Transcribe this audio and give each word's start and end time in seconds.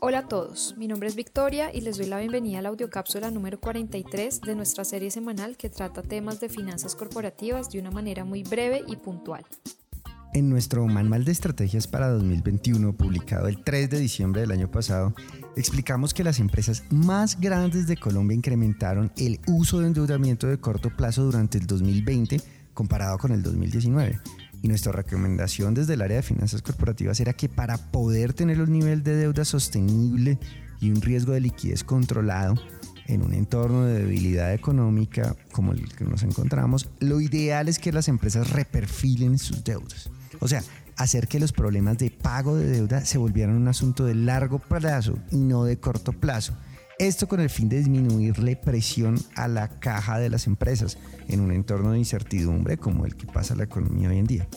Hola 0.00 0.20
a 0.20 0.28
todos, 0.28 0.76
mi 0.78 0.86
nombre 0.86 1.08
es 1.08 1.16
Victoria 1.16 1.74
y 1.74 1.80
les 1.80 1.98
doy 1.98 2.06
la 2.06 2.20
bienvenida 2.20 2.60
a 2.60 2.62
la 2.62 2.68
audiocápsula 2.68 3.32
número 3.32 3.58
43 3.58 4.42
de 4.42 4.54
nuestra 4.54 4.84
serie 4.84 5.10
semanal 5.10 5.56
que 5.56 5.70
trata 5.70 6.02
temas 6.02 6.38
de 6.38 6.48
finanzas 6.48 6.94
corporativas 6.94 7.68
de 7.70 7.80
una 7.80 7.90
manera 7.90 8.24
muy 8.24 8.44
breve 8.44 8.84
y 8.86 8.94
puntual. 8.94 9.44
En 10.34 10.50
nuestro 10.50 10.86
manual 10.86 11.24
de 11.24 11.32
estrategias 11.32 11.88
para 11.88 12.10
2021, 12.10 12.92
publicado 12.92 13.48
el 13.48 13.64
3 13.64 13.90
de 13.90 13.98
diciembre 13.98 14.42
del 14.42 14.52
año 14.52 14.70
pasado, 14.70 15.14
explicamos 15.56 16.14
que 16.14 16.22
las 16.22 16.38
empresas 16.38 16.84
más 16.90 17.40
grandes 17.40 17.88
de 17.88 17.96
Colombia 17.96 18.36
incrementaron 18.36 19.10
el 19.16 19.40
uso 19.48 19.80
de 19.80 19.88
endeudamiento 19.88 20.46
de 20.46 20.60
corto 20.60 20.90
plazo 20.96 21.24
durante 21.24 21.58
el 21.58 21.66
2020 21.66 22.40
comparado 22.72 23.18
con 23.18 23.32
el 23.32 23.42
2019 23.42 24.20
y 24.62 24.68
nuestra 24.68 24.92
recomendación 24.92 25.74
desde 25.74 25.94
el 25.94 26.02
área 26.02 26.16
de 26.16 26.22
finanzas 26.22 26.62
corporativas 26.62 27.20
era 27.20 27.32
que 27.32 27.48
para 27.48 27.76
poder 27.78 28.32
tener 28.32 28.60
un 28.60 28.72
nivel 28.72 29.02
de 29.02 29.16
deuda 29.16 29.44
sostenible 29.44 30.38
y 30.80 30.90
un 30.90 31.00
riesgo 31.00 31.32
de 31.32 31.40
liquidez 31.40 31.84
controlado 31.84 32.54
en 33.06 33.22
un 33.22 33.32
entorno 33.32 33.84
de 33.84 34.00
debilidad 34.00 34.52
económica 34.52 35.34
como 35.52 35.72
el 35.72 35.88
que 35.94 36.04
nos 36.04 36.22
encontramos, 36.22 36.88
lo 37.00 37.20
ideal 37.20 37.68
es 37.68 37.78
que 37.78 37.92
las 37.92 38.08
empresas 38.08 38.50
reperfilen 38.50 39.38
sus 39.38 39.64
deudas. 39.64 40.10
O 40.40 40.48
sea, 40.48 40.62
hacer 40.96 41.26
que 41.26 41.40
los 41.40 41.52
problemas 41.52 41.96
de 41.96 42.10
pago 42.10 42.56
de 42.56 42.66
deuda 42.68 43.04
se 43.04 43.18
volvieran 43.18 43.56
un 43.56 43.68
asunto 43.68 44.04
de 44.04 44.14
largo 44.14 44.58
plazo 44.58 45.18
y 45.30 45.36
no 45.36 45.64
de 45.64 45.78
corto 45.78 46.12
plazo 46.12 46.54
esto 46.98 47.28
con 47.28 47.40
el 47.40 47.50
fin 47.50 47.68
de 47.68 47.78
disminuirle 47.78 48.56
presión 48.56 49.18
a 49.36 49.48
la 49.48 49.68
caja 49.78 50.18
de 50.18 50.30
las 50.30 50.46
empresas 50.46 50.98
en 51.28 51.40
un 51.40 51.52
entorno 51.52 51.92
de 51.92 51.98
incertidumbre 51.98 52.76
como 52.76 53.06
el 53.06 53.16
que 53.16 53.26
pasa 53.26 53.54
la 53.54 53.64
economía 53.64 54.08
hoy 54.08 54.18
en 54.18 54.26
día. 54.26 54.48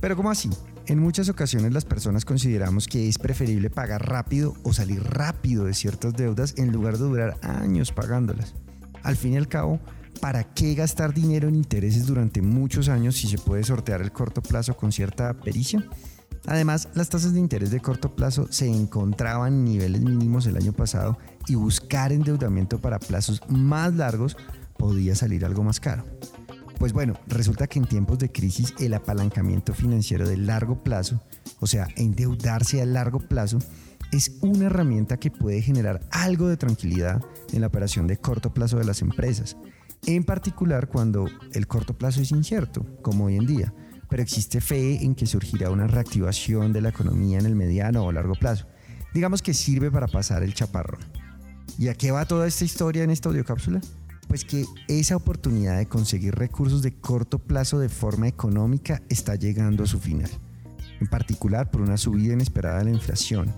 Pero 0.00 0.16
¿cómo 0.16 0.30
así? 0.30 0.48
En 0.86 0.98
muchas 0.98 1.28
ocasiones 1.28 1.72
las 1.72 1.84
personas 1.84 2.24
consideramos 2.24 2.86
que 2.86 3.08
es 3.08 3.18
preferible 3.18 3.70
pagar 3.70 4.08
rápido 4.08 4.54
o 4.62 4.72
salir 4.72 5.02
rápido 5.02 5.64
de 5.64 5.74
ciertas 5.74 6.14
deudas 6.14 6.54
en 6.56 6.72
lugar 6.72 6.94
de 6.94 7.04
durar 7.04 7.36
años 7.42 7.92
pagándolas. 7.92 8.54
Al 9.02 9.16
fin 9.16 9.34
y 9.34 9.36
al 9.36 9.48
cabo, 9.48 9.80
¿para 10.20 10.44
qué 10.44 10.74
gastar 10.74 11.12
dinero 11.12 11.48
en 11.48 11.56
intereses 11.56 12.06
durante 12.06 12.40
muchos 12.42 12.88
años 12.88 13.16
si 13.16 13.28
se 13.28 13.38
puede 13.38 13.64
sortear 13.64 14.00
el 14.00 14.12
corto 14.12 14.42
plazo 14.42 14.76
con 14.76 14.92
cierta 14.92 15.34
pericia? 15.34 15.84
Además, 16.46 16.88
las 16.94 17.08
tasas 17.08 17.34
de 17.34 17.40
interés 17.40 17.70
de 17.70 17.80
corto 17.80 18.14
plazo 18.14 18.48
se 18.50 18.66
encontraban 18.66 19.52
en 19.52 19.64
niveles 19.64 20.00
mínimos 20.00 20.46
el 20.46 20.56
año 20.56 20.72
pasado 20.72 21.18
y 21.46 21.54
buscar 21.54 22.12
endeudamiento 22.12 22.78
para 22.78 22.98
plazos 22.98 23.42
más 23.48 23.94
largos 23.94 24.36
podía 24.78 25.14
salir 25.14 25.44
algo 25.44 25.62
más 25.62 25.80
caro. 25.80 26.04
Pues 26.78 26.94
bueno, 26.94 27.12
resulta 27.26 27.66
que 27.66 27.78
en 27.78 27.84
tiempos 27.84 28.18
de 28.18 28.32
crisis 28.32 28.74
el 28.78 28.94
apalancamiento 28.94 29.74
financiero 29.74 30.26
de 30.26 30.38
largo 30.38 30.82
plazo, 30.82 31.20
o 31.60 31.66
sea, 31.66 31.86
endeudarse 31.96 32.80
a 32.80 32.86
largo 32.86 33.18
plazo, 33.18 33.58
es 34.12 34.38
una 34.40 34.66
herramienta 34.66 35.18
que 35.18 35.30
puede 35.30 35.60
generar 35.60 36.00
algo 36.10 36.48
de 36.48 36.56
tranquilidad 36.56 37.22
en 37.52 37.60
la 37.60 37.66
operación 37.66 38.06
de 38.06 38.16
corto 38.16 38.54
plazo 38.54 38.78
de 38.78 38.84
las 38.84 39.02
empresas, 39.02 39.58
en 40.06 40.24
particular 40.24 40.88
cuando 40.88 41.26
el 41.52 41.66
corto 41.66 41.98
plazo 41.98 42.22
es 42.22 42.30
incierto, 42.30 42.86
como 43.02 43.26
hoy 43.26 43.36
en 43.36 43.46
día 43.46 43.74
pero 44.10 44.22
existe 44.22 44.60
fe 44.60 45.02
en 45.04 45.14
que 45.14 45.24
surgirá 45.24 45.70
una 45.70 45.86
reactivación 45.86 46.72
de 46.72 46.82
la 46.82 46.88
economía 46.88 47.38
en 47.38 47.46
el 47.46 47.54
mediano 47.54 48.04
o 48.04 48.12
largo 48.12 48.34
plazo. 48.34 48.66
Digamos 49.14 49.40
que 49.40 49.54
sirve 49.54 49.90
para 49.90 50.08
pasar 50.08 50.42
el 50.42 50.52
chaparrón. 50.52 51.00
¿Y 51.78 51.88
a 51.88 51.94
qué 51.94 52.10
va 52.10 52.26
toda 52.26 52.46
esta 52.46 52.64
historia 52.64 53.04
en 53.04 53.10
esta 53.10 53.28
audiocápsula? 53.28 53.80
Pues 54.28 54.44
que 54.44 54.66
esa 54.88 55.16
oportunidad 55.16 55.78
de 55.78 55.86
conseguir 55.86 56.34
recursos 56.34 56.82
de 56.82 56.94
corto 56.94 57.38
plazo 57.38 57.78
de 57.78 57.88
forma 57.88 58.28
económica 58.28 59.00
está 59.08 59.36
llegando 59.36 59.84
a 59.84 59.86
su 59.86 59.98
final. 59.98 60.30
En 61.00 61.06
particular 61.06 61.70
por 61.70 61.80
una 61.80 61.96
subida 61.96 62.34
inesperada 62.34 62.80
de 62.80 62.84
la 62.86 62.90
inflación. 62.90 63.54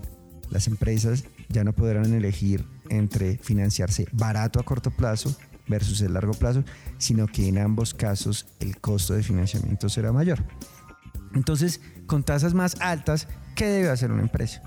Las 0.49 0.67
empresas 0.67 1.25
ya 1.49 1.63
no 1.63 1.73
podrán 1.73 2.13
elegir 2.13 2.65
entre 2.89 3.37
financiarse 3.37 4.07
barato 4.11 4.59
a 4.59 4.63
corto 4.63 4.91
plazo 4.91 5.35
versus 5.67 6.01
el 6.01 6.13
largo 6.13 6.33
plazo, 6.33 6.63
sino 6.97 7.27
que 7.27 7.47
en 7.47 7.57
ambos 7.57 7.93
casos 7.93 8.47
el 8.59 8.79
costo 8.79 9.13
de 9.13 9.23
financiamiento 9.23 9.89
será 9.89 10.11
mayor. 10.11 10.43
Entonces, 11.33 11.81
con 12.05 12.23
tasas 12.23 12.53
más 12.53 12.75
altas, 12.79 13.27
¿qué 13.55 13.65
debe 13.65 13.89
hacer 13.89 14.11
una 14.11 14.21
empresa? 14.21 14.61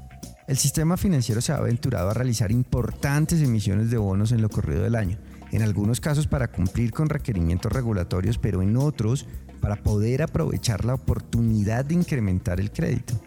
El 0.49 0.57
sistema 0.57 0.97
financiero 0.97 1.41
se 1.41 1.53
ha 1.53 1.57
aventurado 1.57 2.11
a 2.11 2.15
realizar 2.15 2.53
importantes 2.53 3.43
emisiones 3.43 3.91
de 3.91 3.99
bonos 3.99 4.33
en 4.33 4.43
lo 4.43 4.49
corrido 4.49 4.83
del 4.83 4.95
año, 4.95 5.19
en 5.51 5.63
algunos 5.63 6.01
casos 6.01 6.27
para 6.27 6.49
cumplir 6.49 6.93
con 6.93 7.09
requerimientos 7.09 7.73
regulatorios, 7.73 8.39
pero 8.39 8.63
en 8.63 8.77
otros 8.77 9.27
para 9.61 9.77
poder 9.77 10.23
aprovechar 10.23 10.85
la 10.85 10.95
oportunidad 10.95 11.85
de 11.85 11.95
incrementar 11.95 12.61
el 12.61 12.71
crédito. 12.71 13.21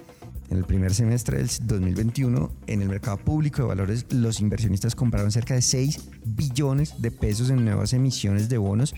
En 0.49 0.57
el 0.57 0.63
primer 0.63 0.95
semestre 0.95 1.37
del 1.37 1.49
2021, 1.61 2.51
en 2.65 2.81
el 2.81 2.89
mercado 2.89 3.17
público 3.17 3.61
de 3.61 3.67
valores, 3.67 4.07
los 4.09 4.39
inversionistas 4.39 4.95
compraron 4.95 5.31
cerca 5.31 5.53
de 5.53 5.61
6 5.61 6.09
billones 6.25 6.99
de 6.99 7.11
pesos 7.11 7.51
en 7.51 7.63
nuevas 7.63 7.93
emisiones 7.93 8.49
de 8.49 8.57
bonos, 8.57 8.95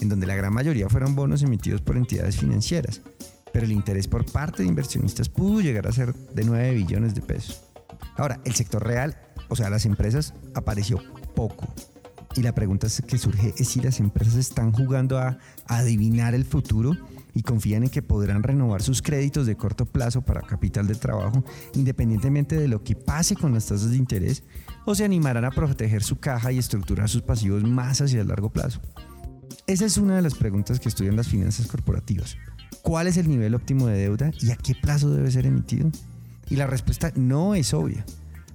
en 0.00 0.08
donde 0.08 0.28
la 0.28 0.36
gran 0.36 0.52
mayoría 0.52 0.88
fueron 0.88 1.16
bonos 1.16 1.42
emitidos 1.42 1.80
por 1.80 1.96
entidades 1.96 2.36
financieras. 2.36 3.00
Pero 3.52 3.66
el 3.66 3.72
interés 3.72 4.06
por 4.06 4.24
parte 4.30 4.62
de 4.62 4.68
inversionistas 4.68 5.28
pudo 5.28 5.60
llegar 5.60 5.88
a 5.88 5.92
ser 5.92 6.14
de 6.14 6.44
9 6.44 6.72
billones 6.72 7.16
de 7.16 7.22
pesos. 7.22 7.64
Ahora, 8.16 8.40
el 8.44 8.54
sector 8.54 8.86
real, 8.86 9.16
o 9.48 9.56
sea, 9.56 9.70
las 9.70 9.86
empresas, 9.86 10.34
apareció 10.54 11.00
poco. 11.34 11.66
Y 12.36 12.42
la 12.42 12.54
pregunta 12.54 12.86
que 13.08 13.18
surge 13.18 13.54
es 13.58 13.68
si 13.68 13.80
las 13.80 13.98
empresas 13.98 14.36
están 14.36 14.70
jugando 14.70 15.18
a 15.18 15.38
adivinar 15.66 16.34
el 16.34 16.44
futuro 16.44 16.96
y 17.34 17.42
confían 17.42 17.84
en 17.84 17.88
que 17.88 18.02
podrán 18.02 18.42
renovar 18.42 18.82
sus 18.82 19.02
créditos 19.02 19.46
de 19.46 19.56
corto 19.56 19.86
plazo 19.86 20.22
para 20.22 20.42
capital 20.42 20.86
de 20.86 20.94
trabajo 20.94 21.44
independientemente 21.74 22.56
de 22.56 22.68
lo 22.68 22.82
que 22.82 22.94
pase 22.94 23.36
con 23.36 23.54
las 23.54 23.66
tasas 23.66 23.90
de 23.90 23.96
interés 23.96 24.42
o 24.84 24.94
se 24.94 25.04
animarán 25.04 25.44
a 25.44 25.50
proteger 25.50 26.02
su 26.02 26.16
caja 26.16 26.52
y 26.52 26.58
estructurar 26.58 27.08
sus 27.08 27.22
pasivos 27.22 27.62
más 27.62 28.00
hacia 28.00 28.20
el 28.20 28.28
largo 28.28 28.50
plazo. 28.50 28.80
Esa 29.66 29.86
es 29.86 29.96
una 29.96 30.16
de 30.16 30.22
las 30.22 30.34
preguntas 30.34 30.80
que 30.80 30.88
estudian 30.88 31.16
las 31.16 31.28
finanzas 31.28 31.66
corporativas. 31.66 32.36
¿Cuál 32.82 33.06
es 33.06 33.16
el 33.16 33.28
nivel 33.28 33.54
óptimo 33.54 33.86
de 33.86 33.96
deuda 33.96 34.32
y 34.40 34.50
a 34.50 34.56
qué 34.56 34.74
plazo 34.74 35.10
debe 35.10 35.30
ser 35.30 35.46
emitido? 35.46 35.90
Y 36.50 36.56
la 36.56 36.66
respuesta 36.66 37.12
no 37.14 37.54
es 37.54 37.72
obvia. 37.72 38.04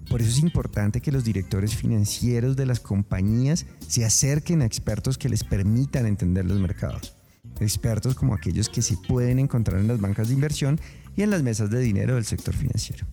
Por 0.09 0.21
eso 0.21 0.29
es 0.29 0.39
importante 0.39 1.01
que 1.01 1.11
los 1.11 1.23
directores 1.23 1.75
financieros 1.75 2.55
de 2.55 2.65
las 2.65 2.79
compañías 2.79 3.65
se 3.87 4.05
acerquen 4.05 4.61
a 4.61 4.65
expertos 4.65 5.17
que 5.17 5.29
les 5.29 5.43
permitan 5.43 6.05
entender 6.05 6.45
los 6.45 6.59
mercados 6.59 7.16
expertos 7.61 8.15
como 8.15 8.33
aquellos 8.33 8.69
que 8.69 8.81
se 8.81 8.97
pueden 8.97 9.39
encontrar 9.39 9.79
en 9.79 9.87
las 9.87 9.99
bancas 9.99 10.27
de 10.27 10.33
inversión 10.33 10.79
y 11.15 11.23
en 11.23 11.29
las 11.29 11.43
mesas 11.43 11.69
de 11.69 11.79
dinero 11.79 12.15
del 12.15 12.25
sector 12.25 12.55
financiero. 12.55 13.05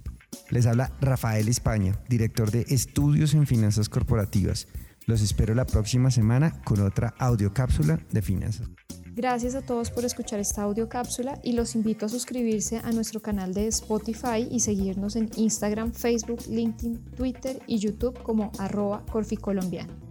Les 0.50 0.66
habla 0.66 0.92
Rafael 1.00 1.48
España, 1.48 1.98
director 2.08 2.50
de 2.50 2.66
Estudios 2.68 3.34
en 3.34 3.46
Finanzas 3.46 3.88
Corporativas. 3.88 4.68
Los 5.06 5.22
espero 5.22 5.54
la 5.54 5.66
próxima 5.66 6.10
semana 6.10 6.62
con 6.64 6.80
otra 6.80 7.14
audiocápsula 7.18 8.00
de 8.10 8.22
finanzas. 8.22 8.68
Gracias 9.16 9.54
a 9.54 9.62
todos 9.62 9.90
por 9.90 10.04
escuchar 10.04 10.40
esta 10.40 10.62
audiocápsula 10.62 11.38
y 11.44 11.52
los 11.52 11.76
invito 11.76 12.06
a 12.06 12.08
suscribirse 12.08 12.78
a 12.78 12.90
nuestro 12.90 13.20
canal 13.20 13.54
de 13.54 13.68
Spotify 13.68 14.48
y 14.50 14.60
seguirnos 14.60 15.14
en 15.14 15.30
Instagram, 15.36 15.92
Facebook, 15.92 16.40
LinkedIn, 16.48 17.04
Twitter 17.16 17.62
y 17.68 17.78
YouTube 17.78 18.20
como 18.22 18.50
arroba 18.58 19.04
corficolombiano. 19.06 20.03